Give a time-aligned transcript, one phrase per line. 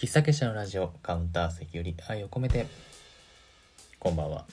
[0.00, 2.68] 喫茶結社のラジオカウンター席より愛を込めて。
[3.98, 4.46] こんばんは。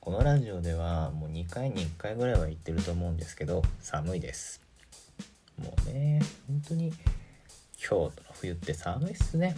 [0.00, 4.60] このラジオではもう2回に1回ぐらいは言ってると思うんですけど寒いです。
[5.62, 6.92] もうね本当に
[7.78, 9.54] 京都の冬って寒いっすね。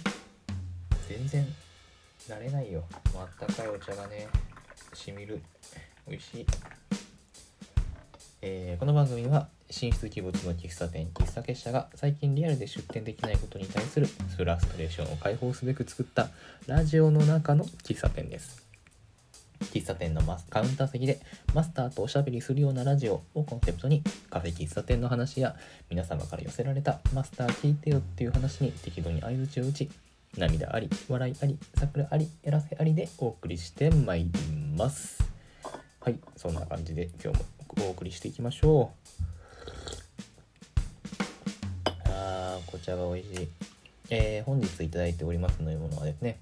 [1.08, 1.46] 全然
[2.28, 2.84] 慣れないよ。
[3.16, 4.28] あったかいお茶がね
[4.92, 5.40] しみる。
[6.06, 6.46] 美味しい。
[8.40, 14.06] えーこの番組は進出鬼没の喫茶店喫茶結社が最近リアルで出店できないことに対する
[14.36, 16.28] フラストレーションを解放すべく作った
[16.68, 18.64] ラジオの中の喫茶店です。
[19.72, 21.20] 喫茶店のマスカウンター席で
[21.52, 25.56] マスターとおしゃべりするようなラジオをコンセプトにカフェ喫茶店の話や
[25.90, 29.90] 皆様から寄せられたマスター聞いてよっていう話に適度に相槌を打ち
[30.36, 34.30] 涙あり笑いあり桜ありやらせありでお送りしてまいり
[34.76, 35.28] ます。
[36.00, 39.08] はいそんな感じで今日もお送りしていきましょう。
[42.04, 43.48] あー紅茶が美味しい。
[44.10, 46.38] えー本日いいております飲み物はですね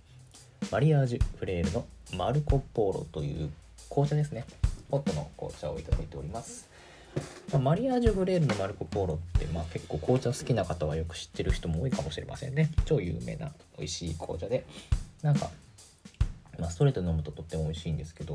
[0.71, 3.51] マリアージュフレールのマルコポーロという
[3.89, 4.45] 紅茶ですね。
[4.91, 6.69] ホットの紅茶をいただいております。
[7.53, 12.71] まマリアージュフレールのマルコポーロって、まあ、結構紅茶好きな方はよく知ってる人も多いかもしれませんね。
[12.85, 14.67] 超有名な美味しい紅茶で。
[15.23, 15.51] なんか、
[16.59, 18.35] まあ、ストレート飲むととっても美味しいんですけど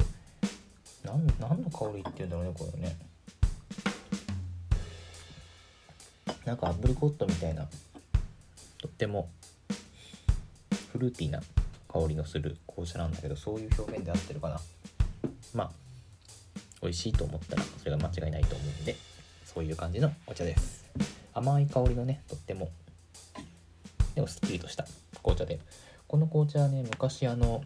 [1.03, 2.97] なん何の香りっていうんだろうねこれね。
[6.45, 7.67] なんかアップリコットみたいな
[8.80, 9.29] とっても
[10.91, 11.41] フルーティーな
[11.88, 14.59] 香りのする紅茶なんだけどそういう表現で合ってるかな。
[15.53, 15.72] まあ
[16.81, 18.95] 美味しいと思ったらそれが間違いないと思うんで
[19.45, 20.85] そういう感じのお茶です。
[21.33, 22.69] 甘い香りのねとっても
[24.16, 24.85] でもすっきりとした
[25.23, 25.59] 紅茶で。
[26.07, 27.63] この紅茶はね昔あの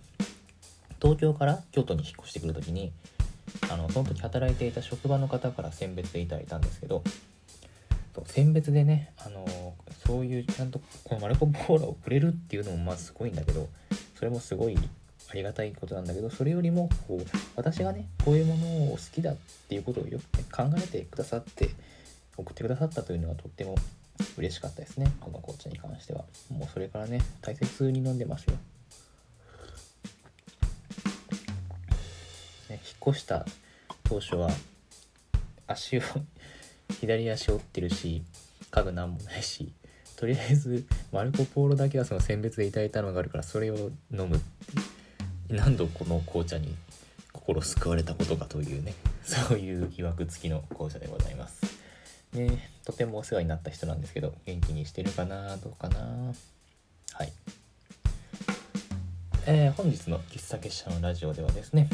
[1.02, 2.94] 東京から京都に引っ越してくる時に
[3.76, 7.04] あのその時働いていた職場の方から選別でいただいたんですけど
[8.26, 9.45] 選別でねあの
[10.08, 13.68] そういうちゃんとこのマルコ・ポーラをくれるっていうのもまずすごいんだけど
[14.18, 14.78] それもすごい
[15.30, 17.26] ありがたいことなんだけどそれよりもこう
[17.58, 19.35] 私がねこういうものを好きだっ
[19.68, 21.72] ていうことをよく、ね、考えてくださって
[22.38, 23.75] 送ってくださったというのはとっても
[24.38, 25.12] 嬉しかったですね。
[25.19, 26.24] この紅茶に関しては。
[26.50, 28.59] もうそれからね大切に飲んでますよ、ね、
[32.69, 33.46] 引っ越した
[34.05, 34.49] 当初は
[35.67, 36.01] 足を
[37.01, 38.23] 左足折ってるし
[38.71, 39.73] 家具なんもないし
[40.16, 44.39] とりあえずマルコ・ポーロだけはその選別でいただいたのがあるからそれを飲む
[45.49, 46.75] 何度この紅茶に
[47.33, 48.93] 心救われたことかというね。
[49.23, 51.61] そういう曰く付きの紅茶でございます。
[52.33, 56.33] ねとてもお世話になった人なんですけど元気にしてるかなどうかな。
[57.13, 57.33] はい。
[59.47, 61.89] えー本日の喫茶結社のラジオではですね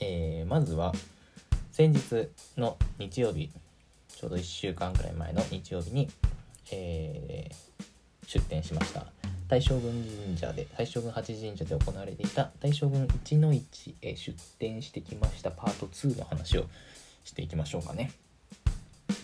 [0.00, 0.92] えーまずは
[1.72, 3.50] 先日の日曜日
[4.08, 6.08] ちょうど1週間くらい前の日曜日に、
[6.72, 7.76] えー
[8.26, 9.06] 出店しました。
[9.48, 16.66] 大将軍神社で大将軍八神社で行われていた大将軍一の市へ出店してきましたパート2の話を
[17.22, 18.10] していきましょうかね。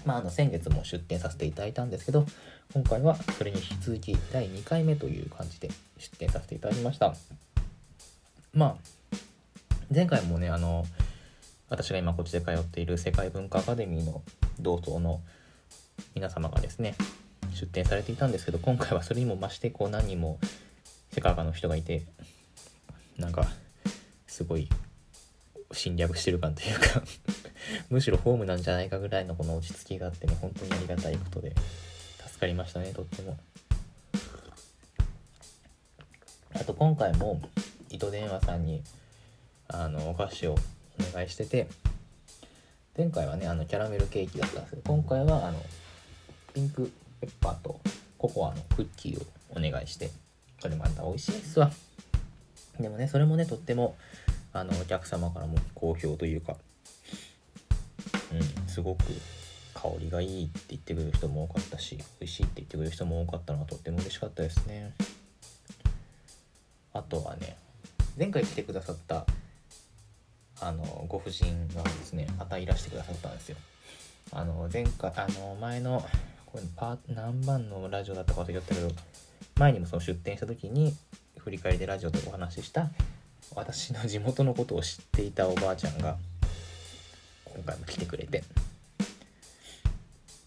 [0.07, 2.25] まあ、あの先月も出店させていただいたんですけど
[2.73, 5.69] 今回はそれに引き続き第2回目という感じで
[5.99, 7.15] 出店させていただきました。
[8.55, 9.02] まあ
[9.95, 10.87] 前回もねあの
[11.69, 14.23] 私が今こっちで通っている世界文化アカデミーの
[14.59, 15.21] 同窓の
[16.15, 16.95] 皆様がですね
[17.53, 20.39] 出展されていたんですけど今回はそれにも増してこう何人も
[21.13, 22.05] 世界観の人がいて
[23.19, 23.47] なんか
[24.27, 24.69] すごい
[25.73, 27.03] 侵略してる感というか
[27.91, 31.55] むしろホームなんじゃないかぐらいのこの落ち着きがあってね本当にありがたいことで
[32.27, 33.37] 助かりましたねとっても。
[36.55, 37.41] あと今回も
[37.91, 38.83] 糸電話さんに
[39.73, 41.69] あのお菓子をお願いしてて
[42.97, 45.59] 前回はねあのキャラメルケーキだったんですけど今回はあの
[46.53, 47.81] ピンクペッパーと
[48.19, 50.11] ココアのクッキーをお願いして
[50.61, 51.71] それまた美味しいですわ。
[52.79, 53.97] でもねそれもねとっても
[54.53, 56.57] あのお客様からも好評というか
[58.33, 59.05] うんすごく
[59.75, 64.93] 香りがいいって言ってくれる人も多かったし美味しいって言ってくれる人も多かったのはとっても嬉しかったですね。
[66.93, 67.57] あとはね
[68.19, 69.27] 前回来てくださった
[70.63, 73.57] あのご婦人がですねまたいらしてくださったんですよ。
[74.31, 76.05] あの前回あの前の
[76.47, 78.91] これパー何番のラジオだったか忘れちゃったけど
[79.59, 80.95] 前にもその出店した時に
[81.39, 82.91] 振り返りでラジオでお話しした
[83.55, 86.17] 私の地元のことを知っていたおばあちゃんが
[87.45, 88.43] 今回も来てくれて。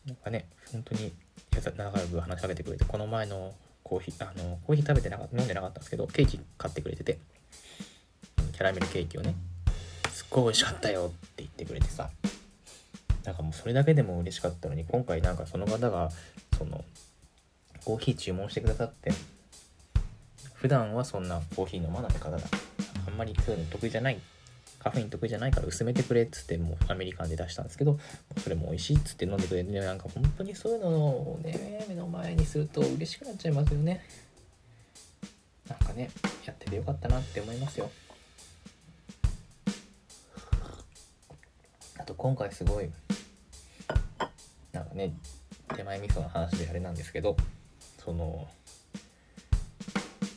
[0.05, 1.11] なんかね本当に
[1.77, 3.53] 仲良く話しかけてくれてこの前の
[3.83, 7.17] コーヒーあのコーヒー食べてなかった飲んでなかったんですけどケーキ買ってくれてて
[8.53, 9.35] キャラメルケーキをね
[10.35, 12.09] ごい美味しかったよって言ってくれてさ。
[13.23, 16.11] なんかもうそれだけでも嬉しかったのに今回なんかその方が
[16.57, 16.83] その
[17.83, 19.11] コーヒー注文してくださって。
[20.53, 22.39] 普段はそんなコーヒー飲まない方だ。
[23.07, 24.19] あんまりそういうの得意じゃない。
[24.85, 27.97] カフェイン得意じゃないから薄めてくれっつってもうアメリカンで出したんですけど
[28.37, 34.05] それも美味しいっつって飲んでくれて、ね、なんか本当にそういうのをね目の前にすると嬉しくなっちゃいますよね。
[35.67, 36.11] なんかね
[36.45, 37.89] やっててよかったなって思いますよ。
[42.05, 42.89] あと今回すごい
[44.71, 45.11] なんかね
[45.75, 47.35] 手前味噌の話であれなんですけど
[47.97, 48.47] その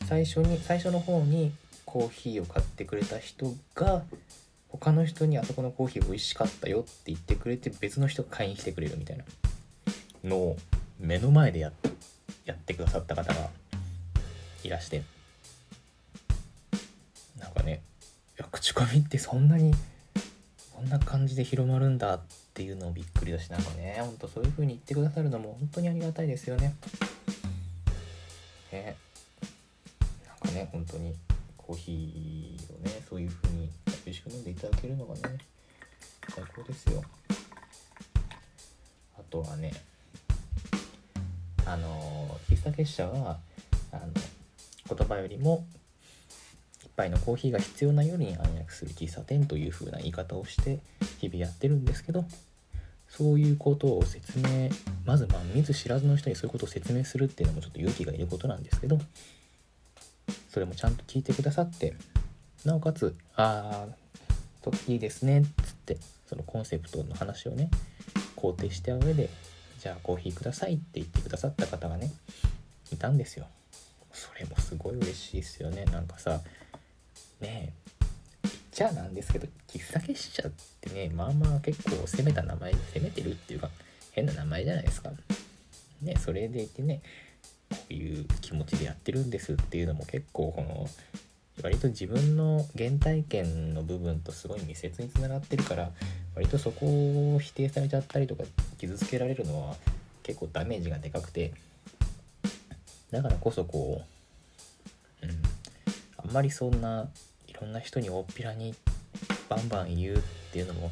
[0.06, 1.52] 最初に最初の方に
[1.84, 4.02] コーヒーを買ってくれた人が
[4.70, 9.24] 他の人にあそこのコーヒー美味しかったよって言ってくれて別の人が買いに来てくれるみたいな
[10.24, 10.56] のを
[10.98, 11.70] 目の前でや
[12.46, 13.50] やってくださった方が
[14.64, 15.02] いらして。
[17.38, 17.82] なんかね
[18.38, 19.74] いや口コミってそんなに
[20.78, 22.20] こんな感じで広まるんだっ
[22.54, 26.76] ていうのをびっくりだしなんかねほんとそういう風に言ってくださるのも本当にありがたいですよね。
[28.70, 28.96] ね
[30.24, 31.16] なんかね本当に
[31.56, 33.68] コーヒーをねそういう風に
[34.04, 35.38] 美味しく飲んでいただけるのがね
[36.32, 37.02] 最高ですよ。
[39.18, 39.72] あとはね
[41.66, 43.40] あの喫茶結社は
[43.90, 44.02] あの
[44.96, 45.66] 言葉よりも
[46.98, 50.80] 杯のコーヒーが必要なように暗躍する喫茶店という風な言い方をして
[51.20, 52.24] 日々やってるんですけど
[53.08, 54.68] そういうことを説明
[55.04, 58.98] まずまあ見ず知らずの人にそういうことを説明するっていうのもちょっと勇気がいることなんですけど
[60.50, 61.94] それもちゃんと聞いてくださって
[62.64, 67.70] なおかつ「ああいいですね」っつってそのコンセプトの話をね
[68.36, 69.30] 肯定した上で
[69.78, 72.10] 「じゃあコーヒーください」って言ってくださった方がね
[72.92, 73.46] いたんですよ。
[74.12, 76.40] それもすごい嬉しいですよねなんかさ
[77.40, 77.72] ねえ
[78.44, 83.70] 言っちゃなんですけど喫茶結社ってねまあまあ結構攻めた名前攻めてるっていうか
[84.12, 85.10] 変な名前じゃないですか。
[86.02, 87.02] ねそれでいてね
[87.70, 90.88] こういう気持ちでやってるんですっていうのも結構この
[91.62, 95.90] 割と自分の原体験の部分とすごい密接につながってるから
[96.34, 96.86] 割とそこ
[97.34, 98.44] を否定されちゃったりとか
[98.78, 99.76] 傷つけられるのは
[100.22, 101.52] 結構ダメージがでかくて
[103.10, 104.02] だからこそこ
[105.22, 105.42] う、うん、
[106.18, 107.08] あんまりそんな
[107.60, 108.74] ろんな人に大っぴらに
[109.48, 110.20] バンバン言うっ
[110.52, 110.90] ていうのも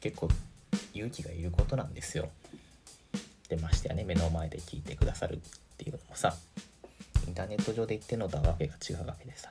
[0.00, 0.28] 結構
[0.94, 2.30] 勇気がいることなんですよ。
[3.48, 5.38] でましてやね目の前で聞いてくださるっ
[5.78, 6.34] ていうのもさ
[7.26, 9.50] インターネット上で言ってるのとはわけが違うわけでさ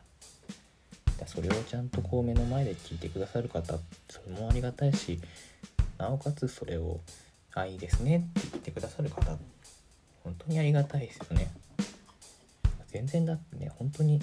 [1.19, 3.74] だそれをちゃんとこう目の前で聞いてくださる方
[4.10, 5.19] それもありがたいし
[5.98, 7.00] なおかつそれを
[7.53, 9.38] 「あいいですね」って言ってくださる方
[10.24, 11.51] 本当にありがたいですよね
[12.88, 14.21] 全然だってね本当に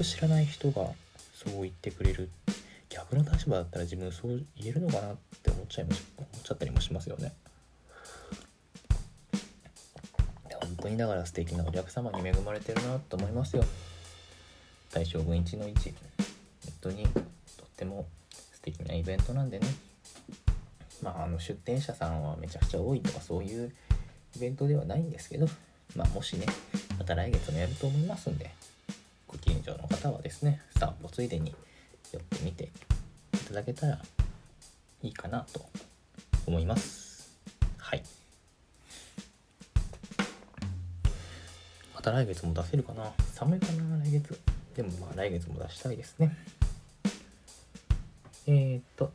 [0.00, 0.86] く知らない人が
[1.34, 2.30] そう言ってくれる。
[2.88, 7.32] 逆の立場だったら自分そう言えるのかなって思っちゃいまし思っちゃったりもしますよね。
[10.60, 13.64] 本当にだから素敵なお客様に恵まれてるなと思いますよ。
[14.90, 15.90] 大将軍一の一。
[15.90, 15.94] 本
[16.80, 17.22] 当にとっ
[17.76, 18.06] ても
[18.52, 19.66] 素敵なイベントなんでね。
[21.02, 23.70] まああの出店者さんはめちゃくちゃ多いとかそういう
[24.36, 25.46] イベントではないんですけど
[25.94, 26.46] まあもしね
[26.98, 28.50] また来月もやると思いますんで
[29.50, 31.52] 近所の方はですね散歩ついでに
[32.12, 32.70] 寄ってみて
[33.34, 33.98] いただけたら
[35.02, 35.60] いいかなと
[36.46, 37.36] 思います。
[37.76, 38.02] はい。
[41.96, 43.12] また来月も出せるかな？
[43.34, 44.38] 寒いかな来月。
[44.76, 46.36] でもまあ来月も出したいですね。
[48.46, 49.10] えー、っと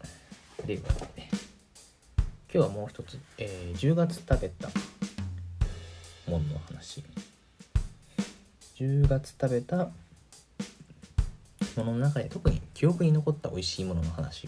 [0.65, 0.81] では
[1.15, 1.29] ね。
[2.53, 4.67] 今日はもう一つ、えー、10月食べた
[6.29, 7.05] ものの話。
[8.77, 9.89] 10月食べた
[11.77, 14.48] ものの中で特に記憶に残った美味しいものの話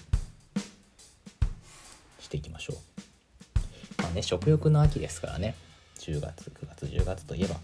[2.19, 4.01] していきましょう。
[4.01, 5.55] まあね食欲の秋ですからね。
[5.99, 7.55] 10月9月10月といえば。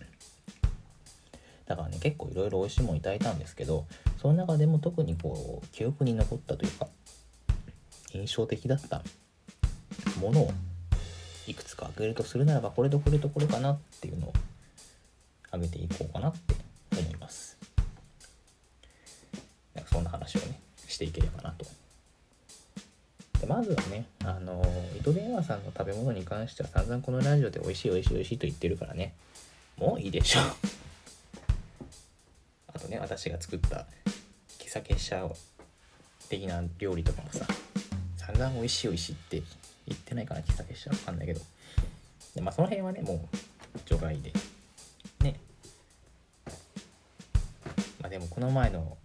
[1.66, 3.86] だからね結構いろいろ美味しいものいただいたんですけど
[4.22, 6.88] その中でも特にこう記憶に残ったというか
[8.14, 9.02] 印象的だった
[10.20, 10.52] ものを
[11.48, 14.34] いくつか挙げるとするならばこれとこれとこれかなっていうのを
[15.48, 16.53] 挙げていこうかなって
[20.94, 21.66] していければなと。
[23.40, 24.64] でまずはねあの
[24.98, 29.14] 糸電話さんの食べ物に関しては散々このラジオで美味しい美味しい美味しいと言ってるからね
[29.78, 30.44] もういいでしょう。
[32.74, 33.86] あとね私が作った
[34.60, 35.30] 喫茶結社
[36.30, 37.46] 的な料理とかもさ
[38.18, 39.44] 散々美味しい美味しいって
[39.88, 41.42] 言ってないかな喫茶結社わかんないけど。
[42.36, 43.20] でまあその辺はねもう
[43.86, 44.32] 除外で。
[45.22, 45.40] ね。
[48.00, 48.98] まあでもこの前の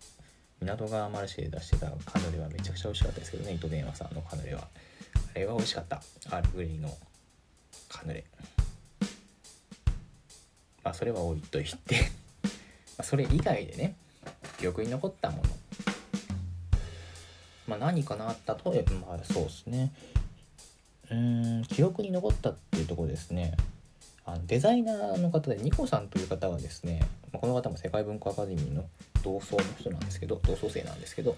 [0.77, 3.55] 港川マルシェで出してたカヌレはめちゃくちゃ美味しかったですけどね。
[3.55, 4.69] 糸電話さんのカヌレは。
[5.35, 5.97] あれは美味しかった。
[6.27, 6.95] アールグレイの
[7.89, 8.25] カヌレ。
[10.85, 12.11] まあ、それは置いといて。
[12.99, 13.95] まそれ以外でね
[14.59, 15.43] 記憶に残ったもの。
[17.67, 18.35] まあ何かな
[18.65, 19.93] 例えばまあそうですね。
[21.11, 23.57] うん記憶に残ったっていうところですね。
[24.27, 27.01] あのデザイナーの方でニコさんという方はですね、
[27.33, 28.85] この方も世界文化アカデミーの
[29.23, 31.37] 同窓の人なんですけど同窓生なんですけど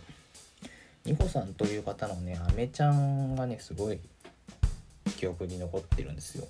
[1.05, 3.99] ニコさんという方のねアメちゃんがねすごい
[5.17, 6.47] 記憶に残ってるんですよ。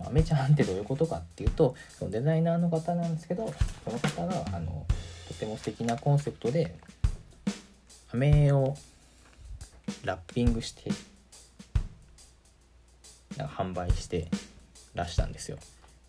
[0.00, 3.52] アメちゃんってどういうことかっていうとそのデザイナーの方なんですけど
[3.84, 4.86] その方があの
[5.28, 6.74] とても素敵なコンセプトで
[8.12, 8.74] 飴を
[10.04, 10.90] ラッピングして
[13.36, 14.28] なんか販売して
[14.94, 15.58] 出したんですよ。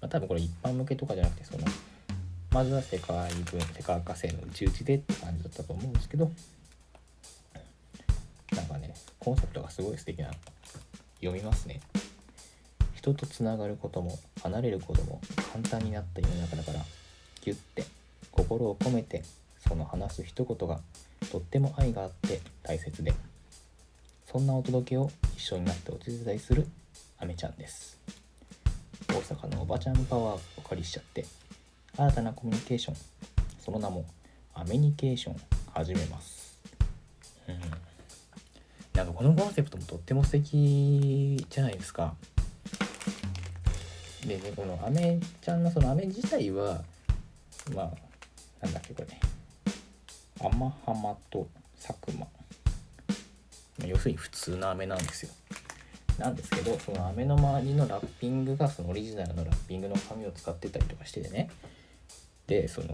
[0.04, 1.64] まあ、多分これ一般向けとかじゃなくてその
[2.52, 6.30] まずは世界分世界火星の内々でって感じだったと思うんですけど
[8.54, 10.32] なんかねコンセプトがすごい素敵な
[11.22, 11.80] 読みますね。
[12.96, 15.22] 人とつながることも離れることも
[15.54, 16.80] 簡単になった世の中だから
[17.42, 17.86] ギュッて
[18.30, 19.24] 心を込めて
[19.66, 20.82] その話す一言が
[21.32, 23.14] とっても愛があって大切で。
[24.26, 26.68] そんなお届けを一緒になってお手伝いする
[27.20, 28.23] あめちゃんです。
[29.24, 31.26] 阪のおばちゃんパワーをお借りしちゃって
[31.98, 32.96] 新たなコミュニケーション
[33.60, 34.06] その名も
[34.54, 35.36] アメニケーション
[35.74, 36.60] 始めます。
[37.48, 37.60] うん。
[38.94, 42.14] なんかこのコンセプトもとっても素敵じゃないですか。
[44.28, 46.84] でねこのアメちゃんのそのアメ自体は
[47.74, 47.92] まあ
[48.62, 49.08] なんだっけこれ
[50.40, 51.48] 天浜と
[51.82, 52.28] 佐久間。
[53.88, 55.32] 要するに普通の飴なんですよ。
[56.18, 61.50] なんですけどその飴の周りのラッピングがそのオリジナルのラッピングの紙を使ってたりとかしててね。
[62.48, 62.88] でその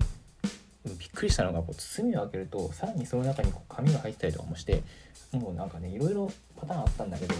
[0.85, 4.81] びっくりしたのがこう包みを開けるとさらにその中にこう紙が入ってたりとかもして
[5.31, 7.35] もうなんかねいろいろパターンあったんだけど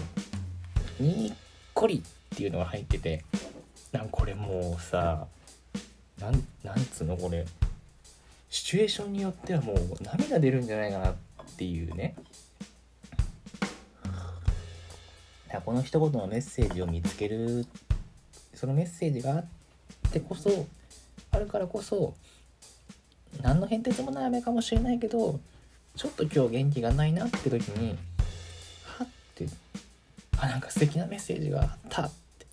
[0.98, 1.32] にっ
[1.72, 2.02] こり
[2.34, 3.24] っていうのが入ってて
[3.92, 5.26] なんこれもうさ
[6.20, 7.46] なんなんつうのこれ
[8.50, 11.14] シチュエーションによってはもう涙出るんじゃないかなっ
[11.56, 12.16] ていうね。
[15.58, 17.66] この一言のメッセージを見つける
[18.54, 19.44] そのメッセージがあっ
[20.12, 20.66] てこそ
[21.32, 22.14] あるからこそ
[23.42, 25.40] 何の変哲もない雨かもしれないけど
[25.96, 27.98] ちょっと今日元気がないなって時に
[28.84, 29.46] はって
[30.38, 32.46] あなんか素敵なメッセージがあったって。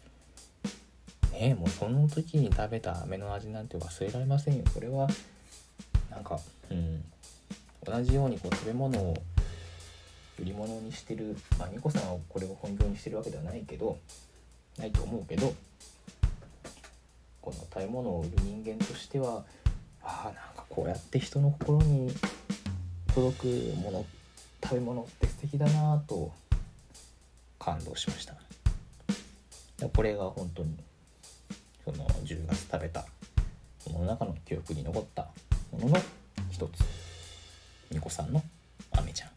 [1.32, 4.64] ねえもうその時に食べた飴の味なんて忘れられませんよ。
[4.74, 5.08] これは
[6.10, 6.40] なんか
[6.72, 7.04] うん
[7.86, 9.16] 同じようにこう食べ物を
[10.40, 13.98] 売り物にしてるまあニコさんはこれを本業にしてるわけではないけど
[14.78, 15.54] ないと思うけど
[17.42, 19.44] この食べ物を売る人間としては
[20.04, 22.12] ああなんかこうやって人の心に
[23.14, 23.46] 届く
[23.78, 24.06] もの
[24.64, 26.32] 食べ物って素敵だなと
[27.60, 28.36] 感動しました。
[29.94, 30.76] これが本当に
[31.84, 33.06] その10月食べた
[33.88, 35.28] ものの中の記憶に残った
[35.72, 35.98] ものの
[36.50, 36.84] 一つ。
[37.92, 38.44] ニコさんの
[38.92, 39.37] アメちゃん。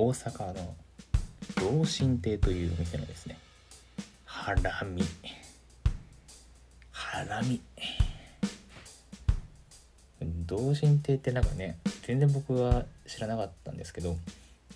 [0.00, 0.76] 大阪の
[1.56, 3.36] 同心亭というお店のですね
[4.24, 5.02] ハラミ。
[6.92, 7.60] ハラミ。
[10.46, 14.16] 同心亭ってなんかね全然僕は知らなかったんですけど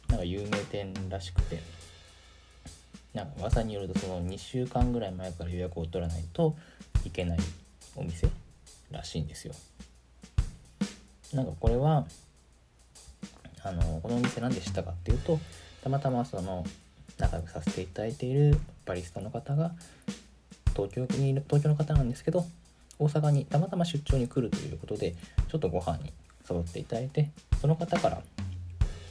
[0.09, 1.63] なんか有名店らしくて
[3.15, 6.57] なんか噂によるとその2週間ぐらい前から予約を取らないと
[7.07, 7.39] いけない
[7.95, 8.29] お店
[8.91, 9.55] らしいんですよ。
[11.33, 12.07] なんかこれは
[13.65, 15.39] あのこのお店何でしたかっていうと
[15.83, 16.65] たまたまその
[17.19, 19.73] 仲良くさせていただいているバリスタの方が
[20.75, 22.45] 東京にいる東京の方なんですけど
[22.99, 25.15] 大阪にたまたま出張に来るということで
[25.49, 26.13] ちょっとご飯に
[26.49, 28.23] 誘っていただいてその方から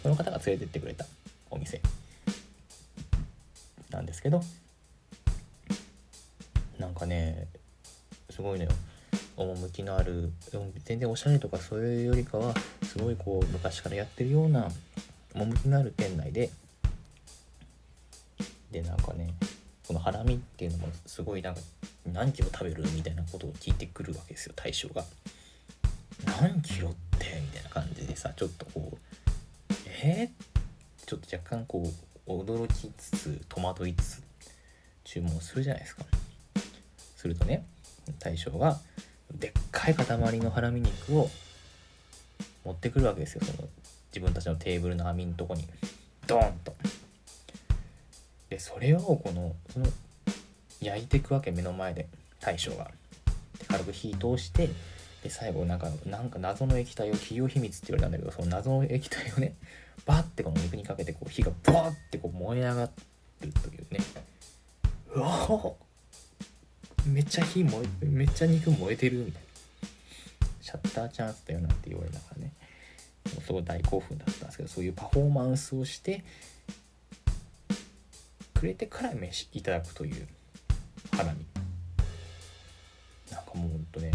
[0.01, 1.05] その方が連れてってくれた
[1.49, 1.81] お店
[3.91, 4.41] なんですけど
[6.79, 7.47] なんかね
[8.29, 8.71] すごいのよ。
[9.43, 10.31] 趣のある
[10.85, 14.69] 全然おしゃれとかそういうよりかはすごいこう昔からやってるような
[15.33, 16.49] 趣のある店内で
[18.71, 19.33] でなんかね
[19.87, 21.61] このハラミっていうのもすごいなんか
[22.05, 25.03] 何キロ食べるみたいなことを聞いてくるわけですよ大将が。
[26.39, 28.97] 何キロってみたいな感じでさちょっとこう
[30.03, 31.83] えー、ちょっと若干こ
[32.27, 34.23] う驚きつつ戸惑いつつ
[35.03, 36.05] 注文するじゃないですか。
[37.17, 37.65] するとね
[38.19, 38.79] 大将が
[39.39, 41.29] でっかい塊のハラミ肉を
[42.65, 43.67] 持ってくるわけですよその
[44.13, 45.65] 自分たちのテーブルの網のとこに
[46.27, 46.73] ドーンと。
[48.49, 49.87] でそれをこのその
[50.81, 52.07] 焼いていくわけ目の前で
[52.39, 52.91] 大将が。
[53.67, 54.69] 軽く火通して
[55.23, 59.55] で最後なんかなんか謎の液体を企業秘密って言われたんだけどその謎の液体をね
[60.05, 62.89] バッてこの肉にかけてこう火がバーってこう燃え上が
[63.41, 63.99] るというね
[65.13, 65.47] うわ
[67.07, 69.87] めっちゃ火燃えめっちゃ肉燃えてるみたいな
[70.61, 72.53] シャッターチャンスだよなって言われながらね。
[73.33, 76.23] もうすごい大興奮だったんですけどそういうパフォーマンスをして
[78.55, 80.27] くれてから飯いただくという
[81.15, 81.45] ハラミ。
[83.31, 84.11] なんかもうほんとね、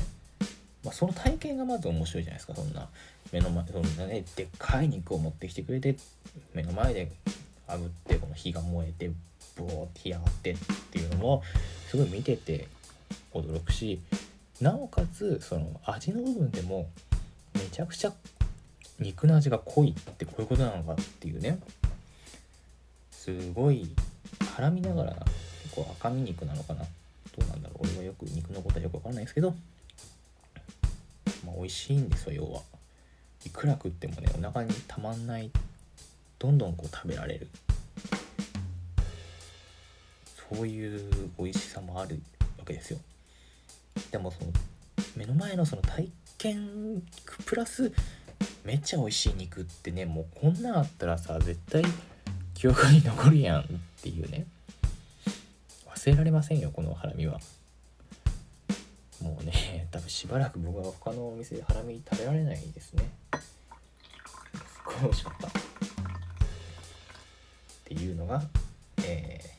[0.84, 2.54] まあ、その体験がまず面白いじゃないですか。
[2.54, 2.88] そんな
[3.32, 5.96] 目の前そんなねでっかい肉を持ってきてくれて
[6.54, 7.10] 目の前で
[7.66, 9.10] 炙ってこの火が燃えて
[9.56, 10.56] ボーって火上がってっ
[10.90, 11.42] ていうのも
[11.88, 12.68] すごい見てて
[13.40, 14.00] 驚くし
[14.60, 16.88] なおかつその味の部分でも
[17.54, 18.12] めちゃくちゃ
[18.98, 21.58] 肉の味が濃いってこういうことなのかっていうね。
[23.10, 23.90] すごい
[24.40, 25.12] 絡みながら
[25.62, 26.84] 結構赤身肉なのかな。
[27.36, 27.86] どうなんだろう。
[27.86, 29.54] 俺はよく肉のことはよくわかんないですけど。
[31.44, 32.62] まあ美味しいんですよ要は。
[33.44, 35.50] いくら食ってもねお腹にたまんない
[36.38, 37.48] どんどんこう食べられる。
[40.48, 42.20] そういう美味しさもある
[42.58, 42.98] わけですよ。
[44.10, 44.52] でもその
[45.16, 47.02] 目の前のその体験
[47.44, 47.92] プラス
[48.64, 51.82] めっちゃ美味しい肉ってねもうこんなんあったらさ絶対
[52.54, 53.64] 記憶に残るやんっ
[54.02, 54.46] ていうね。
[55.94, 57.40] 忘れられませんよこのハラミは。
[59.22, 63.10] もうね多分しばらく僕は他のお店でハラミ食べられないですね。
[63.32, 65.48] すごい美味しかった。
[65.48, 65.50] っ
[67.84, 68.42] ていうのが
[69.04, 69.56] えー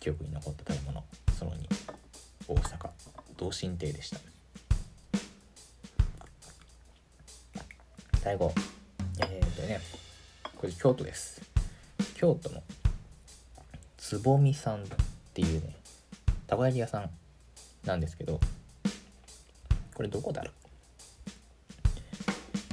[0.00, 1.04] 記憶に残った食べ物。
[1.36, 1.56] その2
[2.48, 3.15] 大阪。
[3.36, 4.18] 同心亭でした。
[8.20, 8.52] 最後
[9.20, 9.80] えー、とね
[10.56, 11.40] これ京都です。
[12.14, 12.62] 京都の
[13.96, 14.86] つぼみさんっ
[15.34, 15.76] ていうね
[16.46, 17.10] たこ焼き屋さん
[17.84, 18.40] なんですけど
[19.94, 20.50] これどこだろ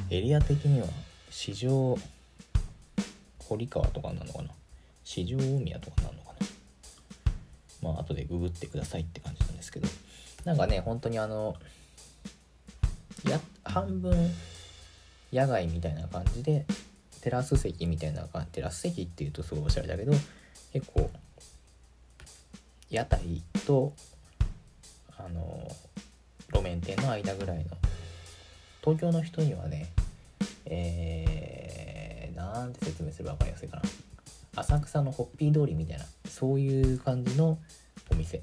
[0.10, 0.14] う？
[0.14, 0.88] エリア的には
[1.30, 1.98] 四条
[3.40, 4.50] 堀川とかなのかな？
[5.04, 6.34] 四条大宮とかなのか
[7.82, 7.90] な？
[7.92, 9.43] まあ後でググってくださいって感じ。
[9.64, 9.88] ですけど
[10.44, 11.56] なんかね本当にあの
[13.30, 14.14] や半分
[15.32, 16.66] 野外みたいな感じで
[17.22, 20.12] テラス席みたいな感じテラス席っていうとすごいおしゃれだけど
[20.74, 21.10] 結構
[22.90, 23.94] 屋台と
[25.18, 25.68] あの
[26.52, 27.64] 路面店の間ぐらいの
[28.82, 29.88] 東京の人にはね
[30.66, 33.84] えー、なんて説明すれば分かりやすいかな。
[34.56, 37.58] 浅草のホッピー通りみたいなそういう感じの
[38.12, 38.42] お店。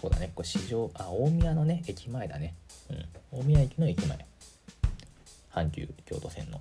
[0.00, 0.30] そうだね。
[0.34, 2.54] これ市場あ大宮のね駅前だね。
[2.90, 3.40] うん。
[3.40, 4.26] 大宮駅の駅前。
[5.52, 6.60] 阪急京都線の。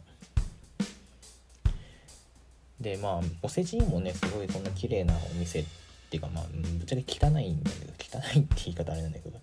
[2.79, 5.65] でまあお世辞にもねすごいそんな綺麗なお店っ
[6.09, 9.39] ていうかまあぶっちゃけ汚いんだけど汚いって言い方あれなんだけど。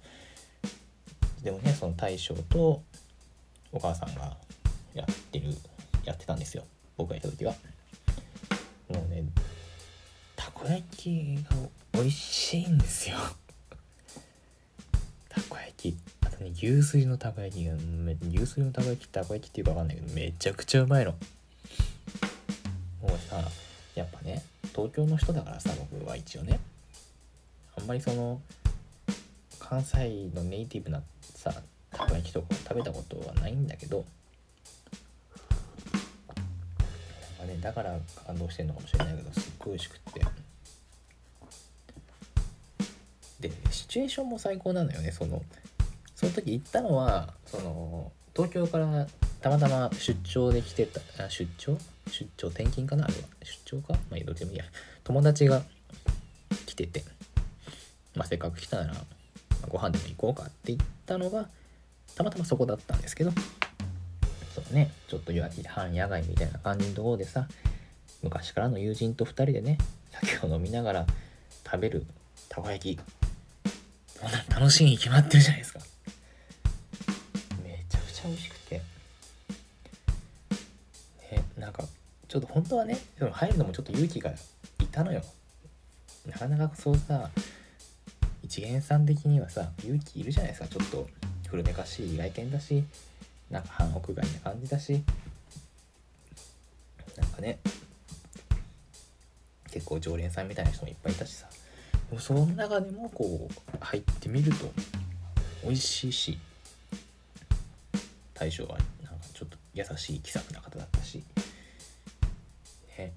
[1.42, 2.82] でもねその大将と
[3.72, 4.36] お母さんが
[4.94, 5.48] やってる
[6.04, 6.64] やってたんですよ。
[6.96, 7.54] 僕がいた時は。
[8.88, 9.24] もうね
[10.36, 11.56] たこ焼きが
[11.94, 13.16] 美味しいんですよ。
[15.34, 17.72] たこ焼きあとね牛すじのたこ焼きが
[18.28, 21.12] 牛すじのたこ焼きたこ焼きっていうか分かんないけどめちゃくちゃうまいの。
[23.02, 23.42] もうさ
[23.94, 24.42] やっぱね
[24.74, 26.60] 東京の人だからさ僕は一応ね。
[27.76, 28.40] あんまりその
[29.58, 31.52] 関西のネイティブなさ
[31.90, 34.04] たこ焼きとか食べたことはないんだけど。
[37.38, 40.20] なんかねだから感動してんのかもしれないけどすっごい美味しくって。
[43.42, 45.12] でシチュエーションも最高なのよね。
[45.12, 45.42] その
[46.14, 49.06] その時行ったのはその東京から
[49.40, 51.76] たまたま出張で来てたあ出張？
[52.06, 53.04] 出張転勤かな？
[53.04, 53.20] あれは。
[53.42, 53.94] 出張か？
[54.10, 54.64] まあどっちでもいいや。
[55.04, 55.62] 友達が
[56.64, 57.04] 来てて
[58.14, 58.94] まあせっかく来たなら、
[59.68, 61.48] ご飯でも行こうかって言ったのが
[62.14, 63.32] たまたまそこだったんですけど
[64.54, 65.32] そうねちょっと
[65.68, 67.48] 半野外みたいな感じのところでさ
[68.22, 69.78] 昔からの友人と2人でね
[70.10, 71.06] 酒を飲みながら
[71.64, 72.06] 食べる
[72.48, 73.00] たこ焼き
[74.22, 75.80] そんな楽しいに決まってるじゃないですか。
[77.64, 78.80] めちゃくちゃ美味しくて。
[81.32, 81.84] ねなんか
[82.28, 85.22] ちょっと本当はねその入るのもちょっと勇気がいたのよ。
[86.26, 87.30] なかなかそうさ
[88.44, 90.68] 一元さん的にはさ勇気いるじゃないですか。
[90.68, 91.08] ちょっと
[91.48, 92.84] 古めかしい外見だし
[93.50, 95.02] なんか半屋外な感じだし。
[97.16, 97.58] なんかね
[99.70, 101.48] 結構常連さんみたいな人もいっぱいいたしさ。
[102.18, 104.70] その中でもこう入ってみると
[105.64, 106.38] 美味しいし
[108.34, 111.22] 大将はなんかちょっと優しい気さくな方だったし
[112.98, 113.12] ね。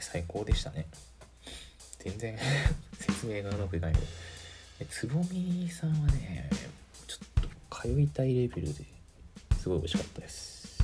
[0.00, 0.86] 最高でしたね。
[1.98, 2.38] 全然
[2.98, 4.06] 説明がうまくいかないけど。
[4.90, 6.48] つぼみさんはね
[7.06, 8.84] ちょっと通いたいレベルで
[9.60, 10.78] すごい美味しかったです。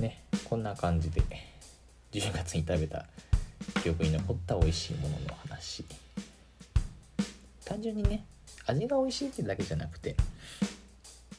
[0.00, 1.20] ねこんな感じで
[2.12, 3.06] 10月に食べた
[3.84, 5.84] 記憶に残った美味しいものの話。
[7.66, 8.24] 単純にね
[8.64, 10.16] 味が美味しいってだけじゃなくて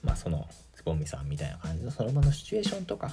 [0.03, 3.11] まあそのつぼみさんみたいな感じのその場のシチュエーションとか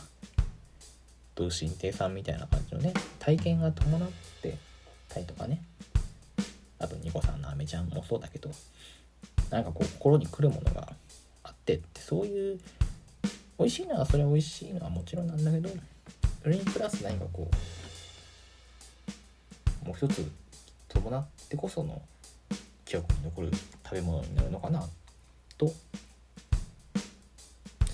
[1.35, 4.11] 同心亭さんみたいな感じのね体験が伴っ
[4.43, 4.59] て
[5.09, 5.63] たりとかね
[6.79, 8.51] あとニコさんのアメちゃんもそうだけど
[9.49, 10.93] なんかこう心に来るものが
[11.43, 12.61] あってってそういう
[13.59, 15.71] 美味しいのはそれは美味しいのはもちろんなんだけど
[16.43, 17.82] それにプラス何かこう
[19.85, 20.31] もう一つ
[20.89, 22.01] 伴ってこその
[22.85, 23.51] 記憶に残る
[23.85, 24.87] 食べ物になるのかな
[25.59, 25.73] と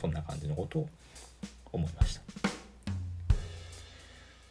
[0.00, 0.88] そんな感じのことを
[1.72, 2.22] 思いました。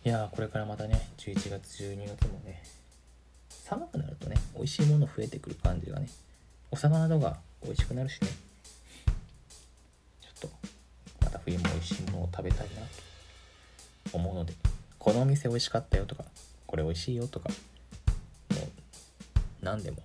[0.06, 2.64] いやーこれからまたね11月12月もね
[3.50, 6.08] 寒くなるとね美味しいもの増えてくる感じがね
[6.72, 8.28] お魚とか美味しくなるしね。
[10.22, 10.58] ちょっと
[11.26, 12.82] また冬も美味しいものを食べたいな
[14.12, 14.54] と思うので
[14.98, 16.24] このお店美味しかったよとか
[16.68, 17.56] これ美味しいよとかも
[18.58, 18.60] う
[19.62, 19.98] 何でも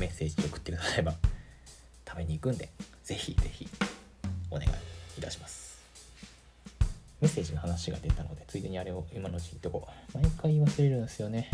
[0.00, 1.14] メッセージ送ってくだされば
[2.08, 2.68] 食べに行くんで
[3.04, 3.68] ぜひぜひ
[4.50, 4.70] お願い
[5.18, 5.80] いたします。
[7.20, 11.50] メッセージの話が出たのでついでにあれを今のうちにとこ毎回忘れるんですよね。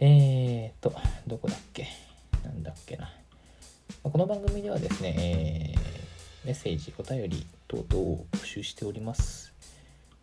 [0.00, 0.94] えーと
[1.26, 1.86] どこだっけ？
[2.44, 3.10] なんだっけな。
[4.02, 9.52] この番組ではですね、えー、メッセージお便り等々を募集しております。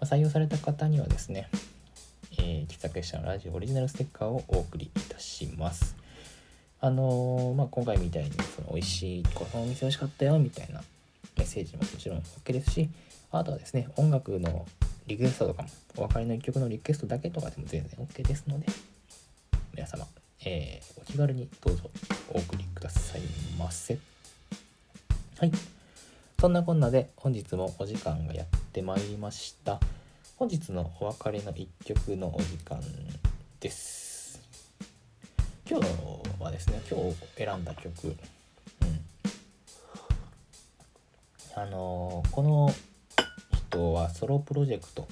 [0.01, 1.49] 採用された方にはですね、
[2.49, 5.97] えー、喫茶結社のラジオオリジナルステッカーをお送りいたします。
[6.79, 10.81] あのー、まあ、今回みたいにその美味しいこのお店美味しかったよみたいな
[11.37, 12.89] メッセージももちろん OK ですし
[13.31, 14.65] あとはですね音楽の
[15.07, 18.67] リクエストとかもお別れの一曲のリクエストだけとかでも全然 OK ですので
[19.73, 20.05] 皆様、
[20.45, 21.89] えー、お気軽にどうぞ
[22.31, 23.21] お送りください
[23.59, 23.97] ませ。
[25.39, 25.51] はい。
[26.39, 29.79] そんなこんなで本日もお時間がやってまいりました。
[30.37, 32.79] 本日のお別れの一曲のお時間
[33.59, 34.39] です。
[35.67, 35.87] 今日
[36.39, 38.15] はですね今日選んだ曲うん
[41.55, 42.71] あの、この
[43.51, 45.07] 人はソロプロジェクト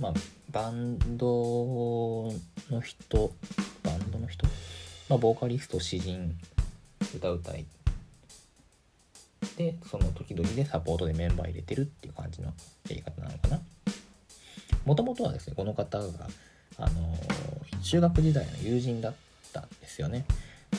[0.00, 0.12] まあ
[0.50, 2.32] バンド
[2.68, 3.32] の人
[3.84, 4.44] バンドの人
[5.08, 6.36] まあボーカリスト詩人
[7.14, 7.64] 歌うたい
[9.56, 12.52] でその時々でサポートでメンバー入れてるっていう感じのや
[12.96, 13.60] り方なのかな。
[14.84, 16.06] もともとはですねこの方が
[16.78, 17.16] あの、
[17.82, 19.14] 中学時代の友人だっ
[19.52, 20.24] たんですよね。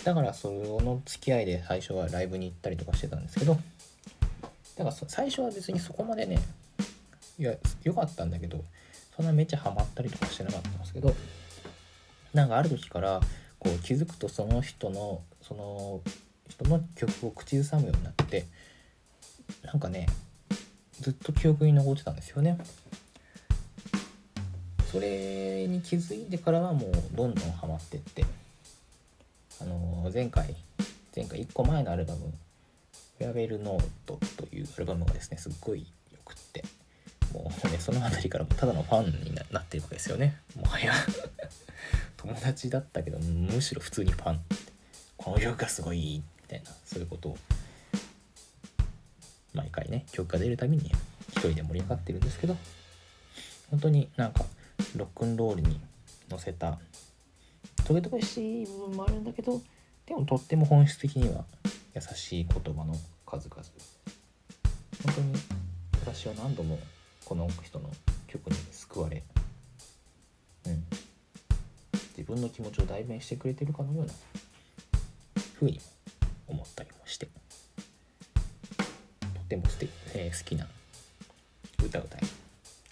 [0.03, 3.57] だからその付き合いで最初はライブに行ったりとかしてたんですけど
[4.75, 6.39] だから最初は別にそこまでね
[7.37, 8.63] いや良かったんだけど
[9.15, 11.13] そんなめっちゃハマったりとかしてなかったんですけど
[12.33, 13.21] なんかある時から
[13.59, 16.01] こう気づくとその人のその
[16.49, 18.45] 人の曲を口ずさむようになって
[19.63, 20.07] なんかね
[20.99, 22.57] ずっと記憶に残ってたんですよね。
[24.93, 28.23] それに気づいてからはもうどんどんハマってって。
[29.60, 30.56] あの前回
[31.15, 32.32] 前回1個前のアルバム
[33.17, 35.86] 「フェアウェルノート」というアルバムがですねすっごいよ
[36.23, 36.63] くって。
[37.34, 40.38] もうねその辺りからもただのファンになってるわけですよね。
[40.56, 40.93] もはや。
[42.17, 44.41] 友達だったけどむしろ普通にファン。
[45.17, 46.71] この曲がすごいみたいな。
[46.86, 47.38] そういうことを
[49.53, 50.91] 毎回ね曲が出るたびに
[51.32, 52.56] 一人で盛り上がってるんですけど。
[53.71, 54.45] 本当になんか
[54.95, 55.79] ロックンロールに
[56.29, 56.79] 乗せた。
[57.86, 59.62] トゲトゲしい部分もあるんだけど
[60.06, 61.43] でもとっても本質的には
[61.93, 63.62] 優しい言葉の数々。
[65.03, 65.34] 本当に
[66.01, 66.79] 私は何度も
[67.25, 67.89] この人の
[68.27, 69.23] 曲に救われ、
[70.65, 70.84] うん、
[72.17, 74.13] 自分の気持ちを代弁してくれてるかのような
[75.56, 75.79] 風に
[76.47, 77.27] 思ったりもして。
[79.34, 80.67] とてもすて、えー、好きな
[81.84, 82.21] 歌うたい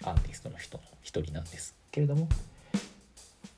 [0.04, 1.81] アーティストの人の一人なんです。
[1.92, 2.26] けれども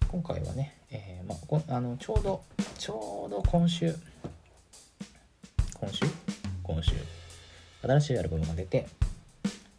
[0.09, 1.37] 今回はね、えー、ま
[1.71, 2.43] あ、あのちょうど
[2.77, 3.95] ちょうど今週
[5.81, 6.05] 今週？
[6.63, 6.93] 今週。
[7.83, 8.89] 新しいアルバムが出て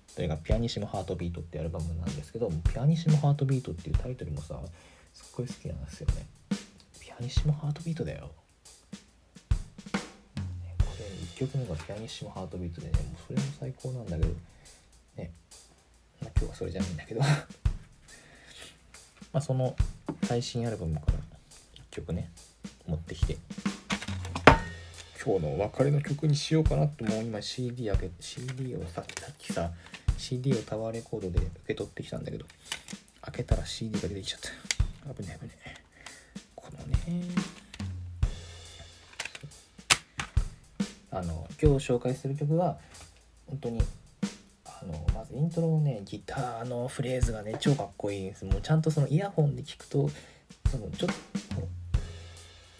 [0.07, 4.57] それが「ピアニッシモハートビート」ってアルバムなんですけど「ピアニッシモハートビート」っていうタイトルもさ
[5.13, 6.25] すっごい好きなんですよね。
[6.99, 8.31] ピアニッシモハートビートだよ、
[9.91, 14.29] これ1曲目がピアニッシモハートビートでねもうそれも最高なんだけど。
[15.17, 15.31] ね。
[16.21, 17.21] まあ今日はそれじゃないんだけど。
[19.35, 19.75] まあその
[20.23, 21.17] 最新アルバムから1
[21.91, 22.31] 曲ね
[22.87, 23.35] 持ってきて。
[25.21, 27.21] 今日の別れの曲にしようかなともう。
[27.21, 29.05] 今 CD 開け CD をさっ
[29.37, 29.71] きさ
[30.17, 32.45] CD をタワーレコードで受け取ってきたんだけど
[33.23, 35.13] 開けたら CD が出てきちゃった。
[35.13, 35.51] 危ね危ね
[36.55, 36.95] このね。
[41.11, 42.77] あの今日紹介する曲は
[43.47, 43.81] 本当に
[45.35, 48.45] イントロのねギターのフレーズがね超かっこいいです。
[48.45, 50.09] もうちゃんとそのイヤホンで聞くと
[50.71, 51.09] そのちょっ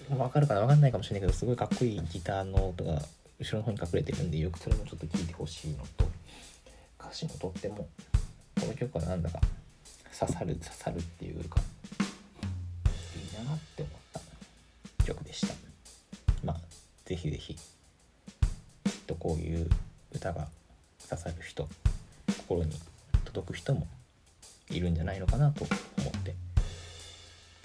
[0.09, 0.61] と分かるかな？
[0.61, 3.01] 分かんないかもしれないけどすごいかっこいいギターの音が
[3.39, 6.07] 後ろの方に隠れてるんでよくそれもちょっと聞いてほしいのと
[6.99, 7.87] 歌詞もとっても。
[8.57, 9.41] この曲はなんだか
[10.17, 11.59] 刺さる刺さるっていうか
[13.17, 13.91] いいなって思っ
[14.97, 15.53] た曲でした。
[16.41, 16.57] まあ
[17.03, 17.61] ぜひぜひきっ
[19.05, 19.69] とこういう
[20.13, 20.47] 歌が
[21.09, 21.67] 刺さる人
[22.47, 22.71] 心に
[23.23, 23.87] 届く人も
[24.69, 25.65] いるんじゃないのかなと
[25.97, 26.35] 思って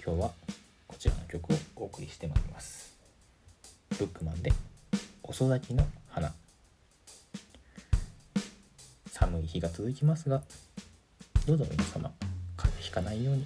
[0.03, 0.31] 今日は
[0.87, 2.91] こちらの曲をお送りしてまいります。
[3.99, 4.51] ブックマンで
[5.21, 6.33] 遅咲きの花。
[9.11, 10.41] 寒い日が続きますが
[11.45, 12.11] どうぞ皆様
[12.57, 13.45] 風邪ひかないように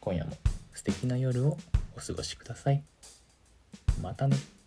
[0.00, 0.32] 今夜も
[0.72, 1.58] 素敵な夜を
[1.94, 2.82] お過ごしください。
[4.00, 4.57] またね。